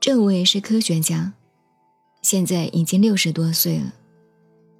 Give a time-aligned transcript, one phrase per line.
[0.00, 1.32] 这位是科学家，
[2.22, 3.94] 现在已经六十多岁了。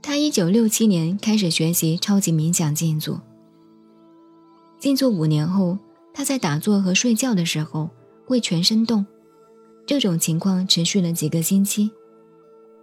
[0.00, 3.20] 他一九六七年开始学习超级冥想静坐，
[4.78, 5.76] 静坐五年后，
[6.14, 7.90] 他在打坐和睡觉的时候
[8.24, 9.04] 会全身动，
[9.84, 11.90] 这种情况持续了几个星期。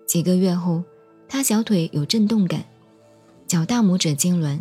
[0.05, 0.83] 几个月后，
[1.29, 2.65] 他小腿有震动感，
[3.47, 4.59] 脚大拇指痉挛，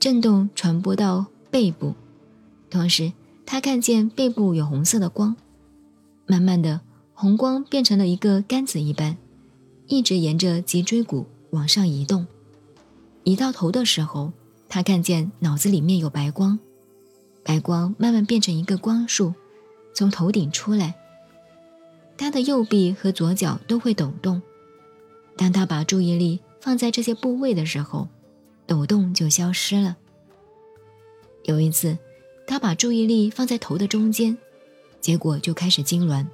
[0.00, 1.94] 震动传播到背部，
[2.68, 3.12] 同时
[3.46, 5.34] 他看见背部有红色的光，
[6.26, 6.80] 慢慢的，
[7.20, 9.16] 红光变成了一个杆子一般，
[9.88, 11.26] 一直沿着脊椎骨。
[11.50, 12.24] 往上移动，
[13.24, 14.30] 移到头的时候，
[14.68, 16.56] 他看见脑子里面有白光，
[17.42, 19.34] 白光慢慢变成一个光束，
[19.94, 20.94] 从头顶出来。
[22.16, 24.40] 他的右臂和左脚都会抖动。
[25.36, 28.06] 当他把注意力放在这些部位的时候，
[28.64, 29.96] 抖动就消失了。
[31.42, 31.98] 有一次，
[32.46, 34.38] 他把注意力放在头的中间，
[35.00, 36.24] 结果就开始痉挛。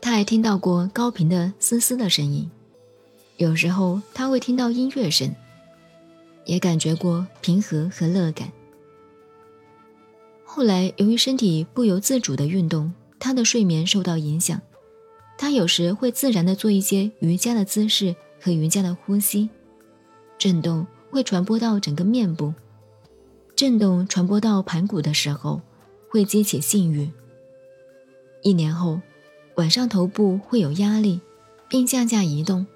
[0.00, 2.48] 他还听到过高频的嘶嘶的声音。
[3.36, 5.34] 有时候他会听到音乐声，
[6.44, 8.50] 也感觉过平和和乐感。
[10.44, 14.60] 后来由于身体不由自主的运动，他的睡眠受到影响。
[15.36, 19.50] 他有时会自然的做一些瑜伽的姿势和瑜伽的呼吸，
[20.38, 22.54] 震动会传播到整个面部，
[23.54, 25.60] 震动传播到盘骨的时候，
[26.08, 27.10] 会激起性欲。
[28.40, 28.98] 一年后，
[29.56, 31.20] 晚上头部会有压力，
[31.66, 32.66] 并向下移动。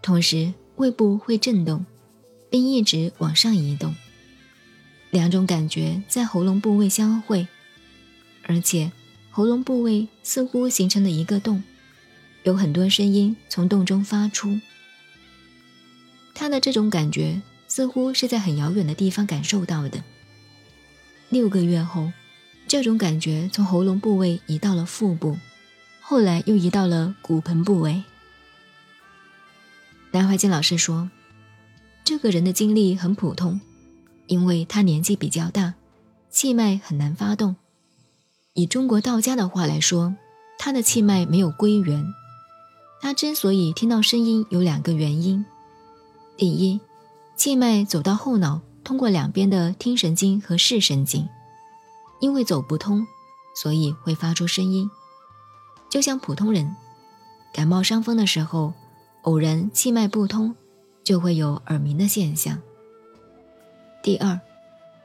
[0.00, 1.84] 同时，胃部会震动，
[2.48, 3.94] 并一直往上移动。
[5.10, 7.48] 两种感觉在喉咙部位相会，
[8.44, 8.92] 而且
[9.30, 11.64] 喉咙部位似乎形成了一个洞，
[12.44, 14.60] 有很多声音从洞中发出。
[16.32, 20.02] 他的这种感觉似乎是在很遥远的地方感受到的。
[21.28, 22.12] 六个月后，
[22.68, 25.36] 这种感觉从喉咙部位移到了腹部，
[26.02, 28.02] 后来又移到了骨盆部位。
[30.10, 31.10] 南怀瑾老师说
[32.04, 33.60] ：“这个人的经历很普通，
[34.26, 35.74] 因为他年纪比较大，
[36.28, 37.56] 气脉很难发动。
[38.52, 40.14] 以中国道家的话来说，
[40.58, 42.04] 他的气脉没有归元。
[43.00, 45.44] 他之所以听到声音，有两个原因：
[46.36, 46.80] 第一，
[47.36, 51.28] 气脉走到后脑，通过两边的听神经和视神经，
[52.20, 53.06] 因为走不通，
[53.56, 54.90] 所以会发出声音。
[55.92, 56.74] 就像普通人
[57.52, 58.72] 感冒伤风的时候。”
[59.22, 60.52] 偶然气脉不通，
[61.04, 62.60] 就会有耳鸣的现象。
[64.02, 64.40] 第二，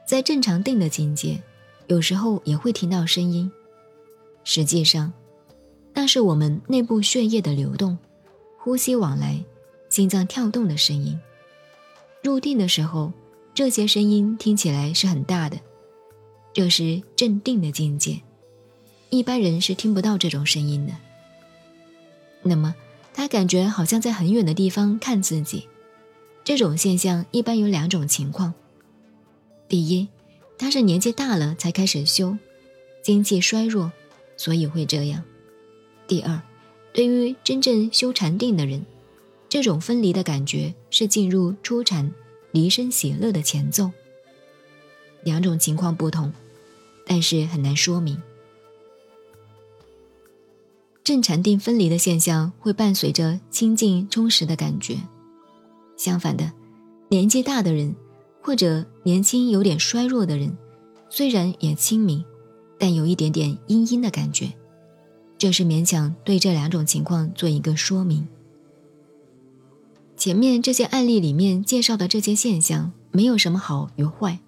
[0.04, 1.40] 在正常定的境界，
[1.86, 3.48] 有时候也会听到声音。
[4.42, 5.12] 实际上，
[5.94, 7.96] 那是我们内部血液的流动、
[8.58, 9.40] 呼吸往来、
[9.88, 11.16] 心脏跳动的声音。
[12.24, 13.12] 入定的时候，
[13.54, 15.60] 这些声音听起来是很大的，
[16.52, 18.20] 这是镇定的境界。
[19.10, 20.92] 一般人是听不到这种声音的。
[22.42, 22.74] 那么。
[23.14, 25.66] 他感觉好像在很远的地方看自己，
[26.44, 28.54] 这种现象一般有两种情况：
[29.68, 30.06] 第一，
[30.56, 32.38] 他是年纪大了才开始修，
[33.02, 33.90] 精气衰弱，
[34.36, 35.20] 所以会这样；
[36.06, 36.40] 第二，
[36.92, 38.86] 对于真正修禅定的人，
[39.48, 42.12] 这种分离的感觉是进入初禅、
[42.52, 43.90] 离身喜乐的前奏。
[45.24, 46.32] 两种情况不同，
[47.04, 48.22] 但是很难说明。
[51.08, 54.94] 正禅定分离的现象会伴随着清净充实的感觉。
[55.96, 56.52] 相反的，
[57.08, 57.96] 年纪大的人
[58.42, 60.54] 或者年轻有点衰弱的人，
[61.08, 62.22] 虽然也清明，
[62.78, 64.52] 但有一点点阴阴的感觉。
[65.38, 68.28] 这是勉强对这两种情况做一个说明。
[70.14, 74.38] 前面这些案例里面介绍的这些现象，没有什么好与坏。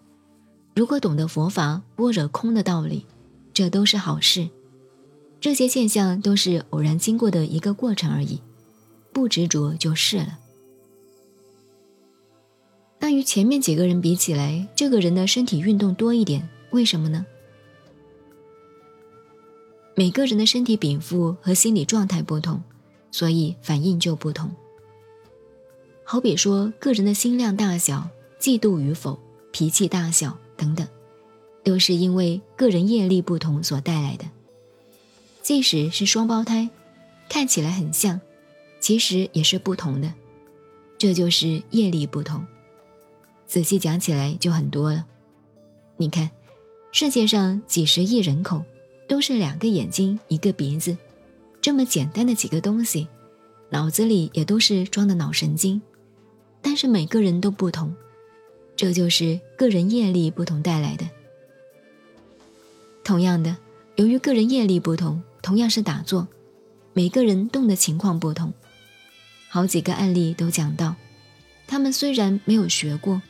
[0.76, 3.06] 如果懂得佛法般若空的道理，
[3.54, 4.50] 这都是好事。
[5.40, 8.40] 这些现象都是偶然经过的一个过程而已，
[9.10, 10.38] 不执着就是了。
[12.98, 17.24] 那与前面几个人比起来，这个人的身体运动多一点，为什么呢？
[19.94, 22.62] 每个人的身体禀赋和心理状态不同，
[23.10, 24.50] 所以反应就不同。
[26.04, 28.06] 好比说，个人的心量大小、
[28.38, 29.18] 嫉妒与否、
[29.52, 30.86] 脾气大小等等，
[31.64, 34.26] 都是因为个人业力不同所带来的。
[35.50, 36.70] 即使是双胞胎，
[37.28, 38.20] 看起来很像，
[38.78, 40.14] 其实也是不同的，
[40.96, 42.46] 这就是业力不同。
[43.48, 45.04] 仔细讲起来就很多了。
[45.96, 46.30] 你看，
[46.92, 48.62] 世界上几十亿人口，
[49.08, 50.96] 都是两个眼睛一个鼻子，
[51.60, 53.08] 这么简单的几个东西，
[53.70, 55.82] 脑子里也都是装的脑神经，
[56.62, 57.92] 但是每个人都不同，
[58.76, 61.10] 这就是个人业力不同带来的。
[63.02, 63.56] 同样的，
[63.96, 65.20] 由于个人业力不同。
[65.42, 66.28] 同样是打坐，
[66.92, 68.52] 每个人动的情况不同。
[69.48, 70.96] 好几个案例都讲到，
[71.66, 73.20] 他们虽然没有学过，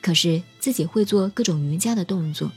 [0.00, 2.50] 可是自己会做各种瑜伽的动作。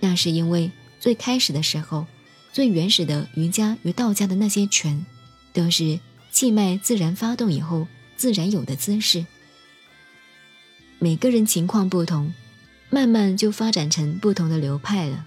[0.00, 0.70] 那是因为
[1.00, 2.06] 最开始的时候，
[2.52, 5.06] 最原始的瑜伽与道家的那些拳，
[5.52, 5.98] 都是
[6.30, 7.86] 气脉自然发动以后
[8.16, 9.24] 自然有的姿势。
[10.98, 12.34] 每个人情况不同，
[12.90, 15.26] 慢慢就发展成不同的流派了。